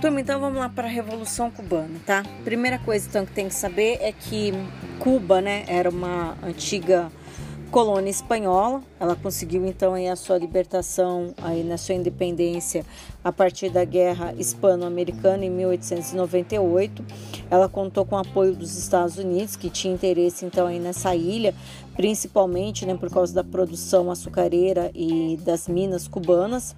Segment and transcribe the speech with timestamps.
[0.00, 2.22] Turma, então vamos lá para a Revolução Cubana, tá?
[2.44, 4.52] Primeira coisa então que tem que saber é que
[5.00, 7.10] Cuba, né, era uma antiga
[7.72, 8.80] colônia espanhola.
[9.00, 12.86] Ela conseguiu então aí a sua libertação, aí na sua independência
[13.24, 17.04] a partir da Guerra Hispano-Americana em 1898.
[17.50, 21.52] Ela contou com o apoio dos Estados Unidos, que tinha interesse então aí nessa ilha,
[21.96, 26.76] principalmente, né, por causa da produção açucareira e das minas cubanas.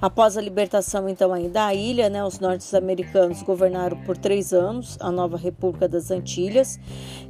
[0.00, 5.36] Após a libertação, então, da ilha, né, os norte-americanos governaram por três anos a nova
[5.36, 6.78] República das Antilhas.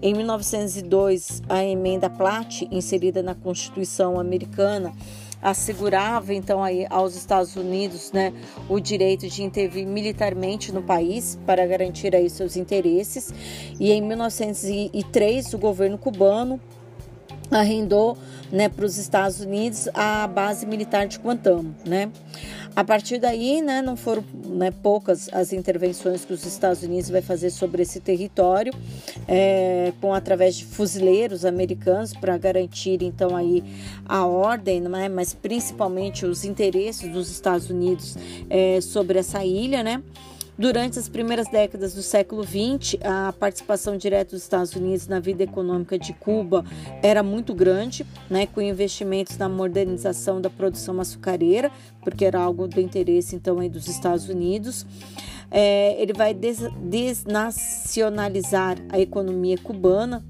[0.03, 4.93] Em 1902, a emenda Platt, inserida na Constituição americana,
[5.45, 8.33] assegurava então aí aos Estados Unidos né,
[8.67, 13.31] o direito de intervir militarmente no país para garantir aí seus interesses.
[13.79, 16.59] E em 1903 o governo cubano
[17.51, 18.17] arrendou
[18.51, 22.11] né, para os Estados Unidos a base militar de Guantánamo, né?
[22.77, 27.23] A partir daí, né, não foram né, poucas as intervenções que os Estados Unidos vai
[27.23, 28.75] fazer sobre esse território,
[29.29, 33.63] é, com através de fuzileiros americanos para garantir então aí
[34.05, 38.17] a ordem, né, mas principalmente os interesses dos Estados Unidos
[38.51, 40.03] é, sobre essa ilha, né?
[40.57, 45.43] Durante as primeiras décadas do século XX, a participação direta dos Estados Unidos na vida
[45.43, 46.65] econômica de Cuba
[47.03, 52.81] era muito grande, né, com investimentos na modernização da produção açucareira, porque era algo do
[52.81, 54.87] interesse então aí dos Estados Unidos.
[55.51, 60.25] É, ele vai des desnacionalizar a economia cubana,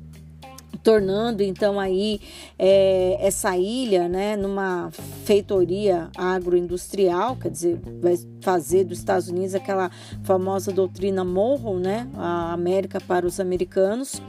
[0.85, 2.21] tornando então aí
[2.59, 4.91] é, essa ilha, né, numa
[5.25, 9.91] feitoria agroindustrial, quer dizer, vai fazer dos Estados Unidos aquela
[10.23, 14.21] famosa doutrina Monroe, né, a América para os americanos.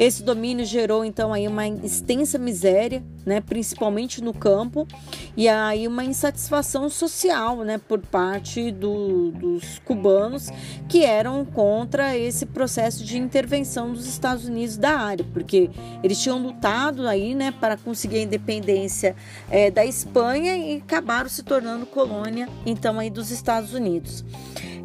[0.00, 4.88] Esse domínio gerou então aí uma extensa miséria, né, principalmente no campo,
[5.36, 10.48] e aí uma insatisfação social, né, por parte do, dos cubanos
[10.88, 15.68] que eram contra esse processo de intervenção dos Estados Unidos da área, porque
[16.02, 19.14] eles tinham lutado aí, né, para conseguir a independência
[19.50, 24.24] é, da Espanha e acabaram se tornando colônia então aí dos Estados Unidos.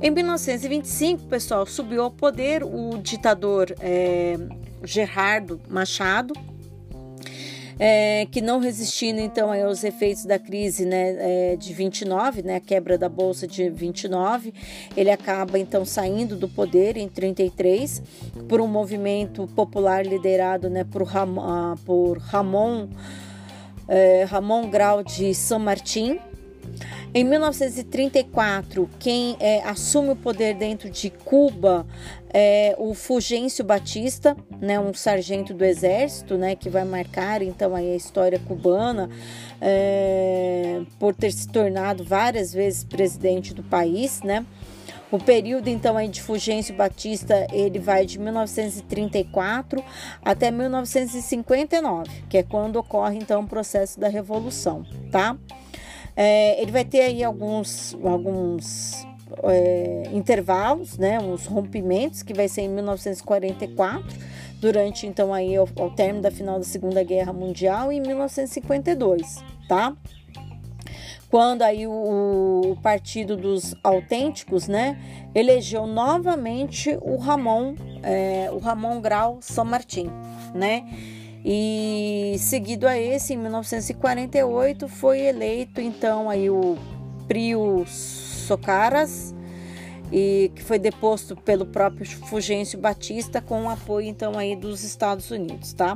[0.01, 4.37] Em 1925, pessoal, subiu ao poder o ditador é,
[4.85, 6.33] Gerardo Machado,
[7.77, 12.59] é, que não resistindo então aos efeitos da crise né, é, de 29, né, a
[12.59, 14.53] quebra da bolsa de 29,
[14.95, 18.01] ele acaba então saindo do poder em 33
[18.47, 22.87] por um movimento popular liderado né, por, Ram, ah, por Ramon
[23.87, 26.19] é, Ramon Grau de São Martin
[27.17, 31.87] em 1934, quem é, assume o poder dentro de Cuba
[32.33, 37.93] é o Fulgêncio Batista, né, um sargento do exército, né, que vai marcar então aí
[37.93, 39.09] a história cubana
[39.61, 44.45] é, por ter se tornado várias vezes presidente do país, né.
[45.09, 49.81] O período então aí de Fulgêncio Batista ele vai de 1934
[50.21, 55.37] até 1959, que é quando ocorre então o processo da revolução, tá?
[56.15, 59.05] É, ele vai ter aí alguns, alguns
[59.43, 64.17] é, intervalos, né, uns rompimentos, que vai ser em 1944,
[64.59, 69.43] durante então aí ao, ao término da final da Segunda Guerra Mundial, e em 1952,
[69.67, 69.95] tá?
[71.29, 74.97] Quando aí o, o Partido dos Autênticos, né,
[75.33, 80.09] elegeu novamente o Ramon, é, o Ramon Grau São Martin,
[80.53, 80.85] né?
[81.47, 86.75] E seguido a esse, em 1948, foi eleito então aí o
[87.27, 89.35] Prio Socaras,
[90.11, 95.29] e que foi deposto pelo próprio Fulgêncio Batista com o apoio então aí dos Estados
[95.29, 95.95] Unidos, tá?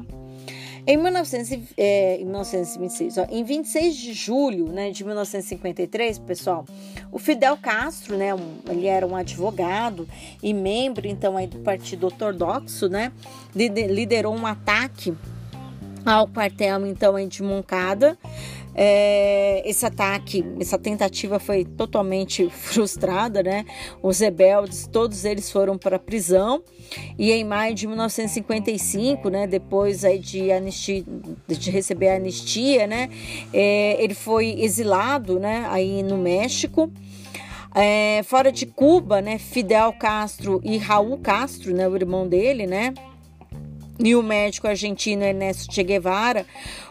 [0.85, 6.65] Em, 1900, é, em 1926, ó, em 26 de julho né, de 1953, pessoal,
[7.11, 10.07] o Fidel Castro, né, um, ele era um advogado
[10.41, 13.11] e membro então aí do Partido Ortodoxo, né,
[13.55, 15.15] liderou um ataque
[16.05, 18.17] ao quartel então de Moncada.
[18.81, 23.65] É, esse ataque, essa tentativa foi totalmente frustrada, né?
[24.01, 26.63] Os rebeldes, todos eles foram para a prisão
[27.17, 29.47] e em maio de 1955, né?
[29.47, 31.03] Depois aí de, anistia,
[31.47, 33.09] de receber a anistia, né?
[33.53, 35.67] É, ele foi exilado, né?
[35.69, 36.89] Aí no México.
[37.75, 39.37] É, fora de Cuba, né?
[39.37, 41.87] Fidel Castro e Raul Castro, né?
[41.87, 42.93] O irmão dele, né?
[43.99, 46.45] E o médico argentino Ernesto Che Guevara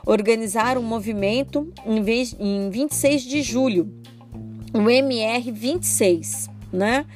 [0.04, 3.90] organizaram um movimento em, vez, em 26 de julho,
[4.74, 7.06] o MR26, né?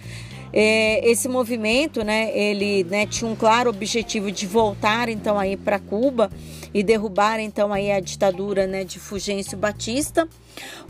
[0.55, 5.79] É, esse movimento, né, ele né, tinha um claro objetivo de voltar então aí para
[5.79, 6.31] Cuba
[6.75, 10.29] e derrubar então aí a ditadura né, de Fulgêncio Batista.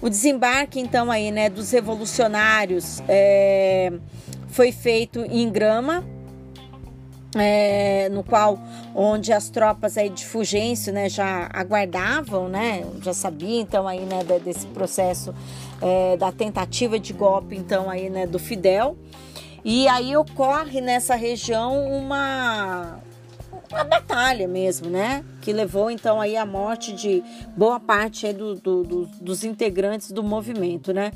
[0.00, 3.92] O desembarque então aí né, dos revolucionários é,
[4.48, 6.04] foi feito em Grama,
[7.34, 8.58] é, no qual
[8.94, 14.22] onde as tropas aí de Fulgêncio né, já aguardavam, né, já sabiam então aí né,
[14.44, 15.34] desse processo
[15.80, 18.96] é, da tentativa de golpe então aí né, do Fidel.
[19.64, 22.98] E aí ocorre nessa região uma
[23.72, 25.24] uma batalha mesmo, né?
[25.40, 27.22] Que levou então aí a morte de
[27.56, 31.12] boa parte do, do, do, dos integrantes do movimento, né?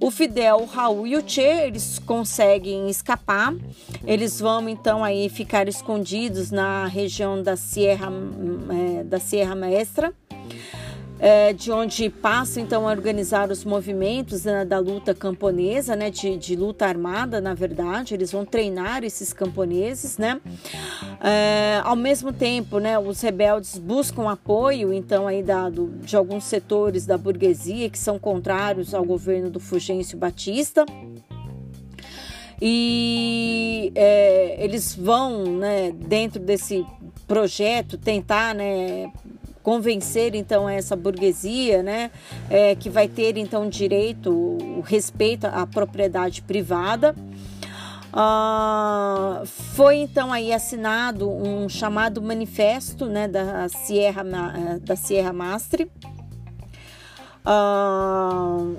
[0.00, 3.54] O Fidel, o Raul e o Che, eles conseguem escapar.
[4.06, 8.08] Eles vão então aí ficar escondidos na região da Sierra,
[8.98, 10.12] é, da Sierra Maestra
[11.18, 16.36] é, de onde passa então a organizar os movimentos né, da luta camponesa, né, de,
[16.36, 20.40] de, luta armada, na verdade, eles vão treinar esses camponeses, né.
[21.22, 26.44] É, ao mesmo tempo, né, os rebeldes buscam apoio então aí da, do, de alguns
[26.44, 30.84] setores da burguesia que são contrários ao governo do Fulgêncio Batista
[32.60, 36.84] e é, eles vão, né, dentro desse
[37.26, 39.10] projeto, tentar, né,
[39.64, 42.10] convencer então essa burguesia, né,
[42.50, 47.16] é, que vai ter então direito, o respeito à propriedade privada.
[48.16, 54.22] Uh, foi então aí assinado um chamado manifesto né, da Sierra
[54.82, 55.90] da Sierra Mastre,
[57.44, 58.76] uh,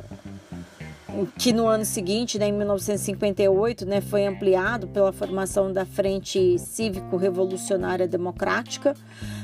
[1.37, 7.15] que no ano seguinte, né, em 1958, né, foi ampliado pela formação da Frente Cívico
[7.15, 8.93] Revolucionária Democrática,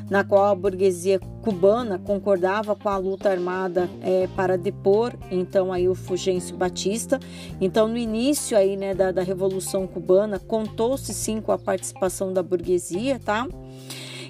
[0.10, 5.88] na qual a burguesia cubana concordava com a luta armada é, para depor então aí
[5.88, 7.20] o Fulgêncio Batista.
[7.60, 12.44] Então no início aí né da, da Revolução Cubana contou-se sim com a participação da
[12.44, 13.48] burguesia, tá?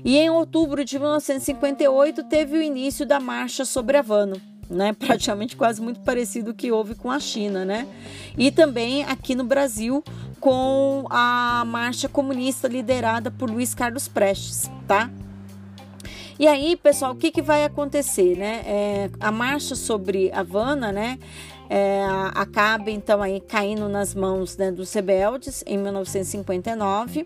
[0.03, 4.50] E em outubro de 1958 teve o início da Marcha sobre Havana.
[4.71, 7.85] Né, praticamente quase muito parecido que houve com a China, né?
[8.37, 10.01] E também aqui no Brasil
[10.39, 15.11] com a marcha comunista liderada por Luiz Carlos Prestes, tá?
[16.39, 18.63] E aí, pessoal, o que, que vai acontecer, né?
[18.65, 21.19] É, a marcha sobre Havana, né?
[21.69, 22.03] É,
[22.35, 27.25] acaba então aí caindo nas mãos né, dos rebeldes em 1959.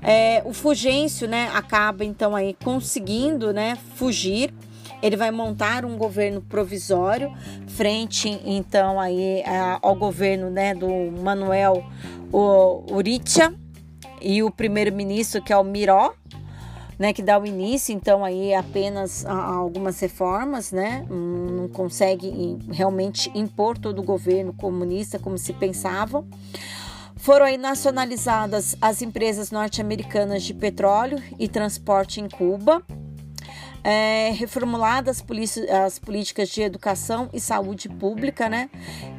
[0.00, 4.54] É, o Fugêncio, né, acaba então aí conseguindo, né, fugir.
[5.02, 7.32] Ele vai montar um governo provisório
[7.68, 9.42] frente então aí
[9.80, 10.88] ao governo, né, do
[11.22, 11.84] Manuel
[12.90, 13.54] Uritia
[14.20, 16.14] e o primeiro-ministro que é o Miró,
[16.98, 23.30] né, que dá o início, então, aí apenas a, algumas reformas, né, não consegue realmente
[23.38, 26.24] impor todo o governo comunista como se pensava.
[27.14, 32.82] Foram aí nacionalizadas as empresas norte-americanas de petróleo e transporte em Cuba,
[33.88, 35.24] é, reformuladas
[35.86, 38.68] as políticas de educação e saúde pública, né?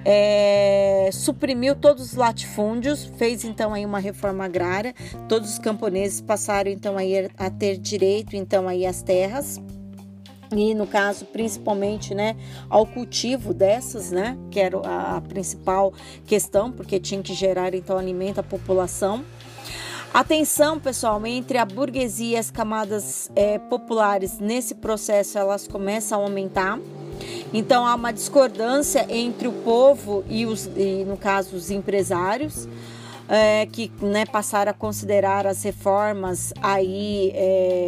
[0.06, 4.94] É, suprimiu todos os latifúndios, fez então aí uma reforma agrária,
[5.27, 9.60] todos os camponeses passaram então aí a ter direito então aí às terras.
[10.56, 12.36] E no caso principalmente né
[12.69, 15.94] ao cultivo dessas né que era a principal
[16.25, 19.24] questão porque tinha que gerar então alimento à população
[20.12, 26.20] a tensão, pessoal, entre a burguesia e as camadas é, populares nesse processo elas começam
[26.20, 26.80] a aumentar.
[27.54, 32.68] Então há uma discordância entre o povo e, os, e no caso, os empresários.
[33.32, 37.78] É, que né, passaram a considerar as reformas aí é,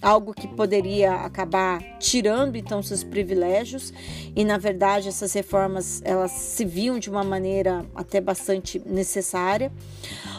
[0.00, 3.92] algo que poderia acabar tirando então seus privilégios
[4.34, 9.72] e na verdade essas reformas elas se viam de uma maneira até bastante necessária.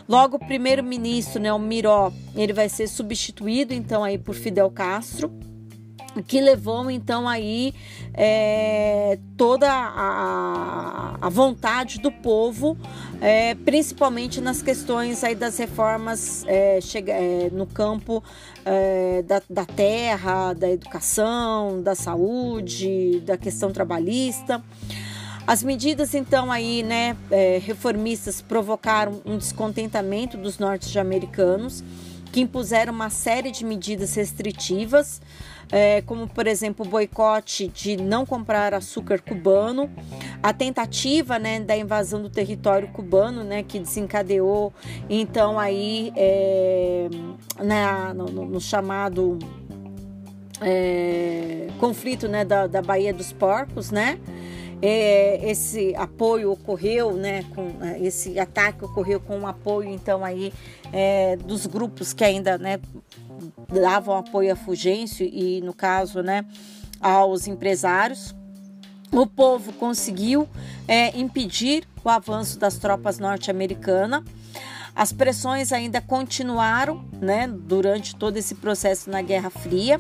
[0.08, 5.32] Logo, o primeiro-ministro, né, o Miró, ele vai ser substituído então aí por Fidel Castro
[6.22, 7.74] que levou então aí
[8.13, 12.77] é, toda a, a, vontade do povo,
[13.20, 18.24] é, principalmente nas questões aí das reformas é, chega, é, no campo
[18.63, 24.63] é, da, da terra, da educação, da saúde, da questão trabalhista.
[25.46, 31.84] As medidas, então, aí, né, é, reformistas provocaram um descontentamento dos norte-americanos,
[32.34, 35.22] que impuseram uma série de medidas restritivas,
[35.72, 39.88] é, como, por exemplo, o boicote de não comprar açúcar cubano,
[40.42, 44.74] a tentativa né, da invasão do território cubano, né, que desencadeou,
[45.08, 47.08] então, aí, é,
[47.63, 49.38] né, no, no, no chamado
[50.60, 54.18] é, conflito né, da, da Baía dos Porcos, né?
[54.82, 60.53] É, esse apoio ocorreu, né, com é, esse ataque ocorreu com o apoio então aí
[60.92, 62.80] é, dos grupos que ainda, né,
[63.70, 66.46] davam apoio a Fugêncio e no caso, né,
[67.00, 68.36] aos empresários.
[69.12, 70.50] O povo conseguiu
[70.88, 74.24] é, impedir o avanço das tropas norte-americanas.
[74.96, 80.00] As pressões ainda continuaram, né, durante todo esse processo na Guerra Fria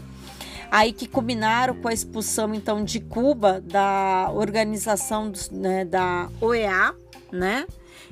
[0.73, 6.95] aí que culminaram com a expulsão então de Cuba da organização né, da OEA,
[7.31, 7.67] né,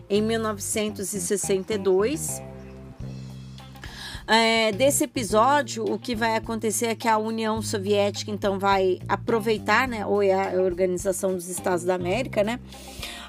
[0.07, 2.39] em 1962.
[4.27, 9.87] É, desse episódio, o que vai acontecer é que a União Soviética então vai aproveitar,
[9.87, 12.59] né, OEA, a Organização dos Estados da América, né,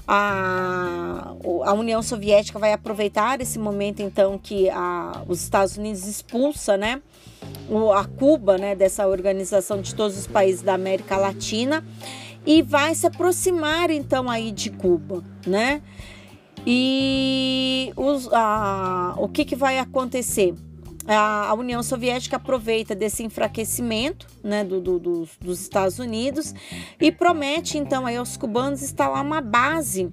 [0.07, 1.33] a,
[1.65, 7.01] a União Soviética vai aproveitar esse momento então que a, os Estados Unidos expulsa, né,
[7.93, 11.85] a Cuba, né, dessa organização de todos os países da América Latina
[12.45, 15.83] e vai se aproximar então aí de Cuba, né?
[16.67, 20.55] E os, a, o que, que vai acontecer?
[21.07, 26.55] A, a, União Soviética aproveita desse enfraquecimento né, do, do, do, dos Estados Unidos
[27.00, 30.09] e promete então aí aos cubanos instalar uma base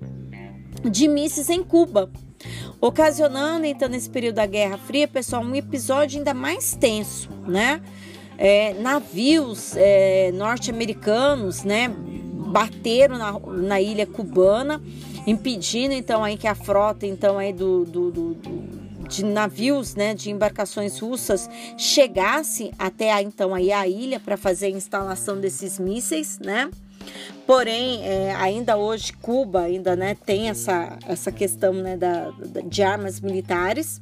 [0.90, 2.10] de mísseis em Cuba,
[2.82, 7.82] ocasionando então nesse período da Guerra Fria, pessoal, um episódio ainda mais tenso, né?
[8.38, 14.82] É, navios é, norte-americanos, né, bateram na, na, ilha cubana,
[15.28, 20.14] impedindo então aí que a frota então aí do, do, do, do de navios, né,
[20.14, 26.40] de embarcações russas chegasse até então aí a ilha para fazer a instalação desses mísseis,
[26.40, 26.70] né?
[27.46, 32.32] Porém, é, ainda hoje Cuba ainda né, tem essa, essa questão né, da,
[32.66, 34.02] de armas militares.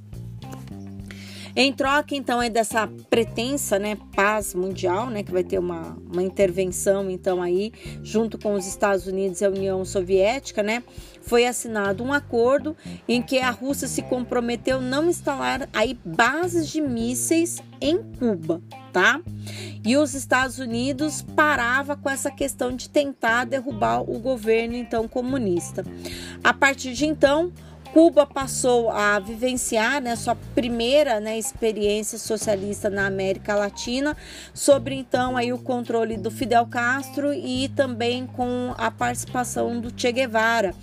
[1.60, 6.22] Em troca, então, é dessa pretensa né, paz mundial, né, que vai ter uma, uma
[6.22, 7.74] intervenção, então, aí,
[8.04, 10.84] junto com os Estados Unidos e a União Soviética, né,
[11.28, 12.76] foi assinado um acordo
[13.08, 18.62] em que a Rússia se comprometeu não instalar aí bases de mísseis em Cuba,
[18.94, 19.20] tá?
[19.86, 25.86] E os Estados Unidos parava com essa questão de tentar derrubar o governo então comunista.
[26.42, 27.52] A partir de então,
[27.94, 34.16] Cuba passou a vivenciar né, sua primeira né, experiência socialista na América Latina,
[34.54, 40.12] sobre então aí o controle do Fidel Castro e também com a participação do Che
[40.12, 40.74] Guevara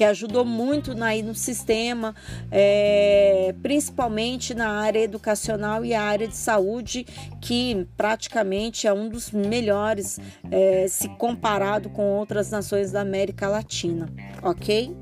[0.00, 2.14] que ajudou muito na, no sistema,
[2.50, 7.04] é, principalmente na área educacional e a área de saúde,
[7.38, 10.18] que praticamente é um dos melhores
[10.50, 14.08] é, se comparado com outras nações da América Latina,
[14.42, 14.96] ok?